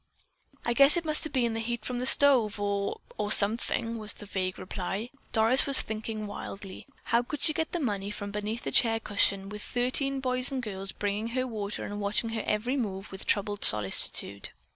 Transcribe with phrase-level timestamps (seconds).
[0.65, 4.25] "I guess it must have been the heat from the stove or—or something," was the
[4.25, 5.11] vague reply.
[5.31, 6.87] Doris was thinking wildly.
[7.03, 10.63] How could she get the money from beneath the chair cushion with thirteen boys and
[10.63, 14.49] girls bringing her water and watching her every move with troubled solicitude.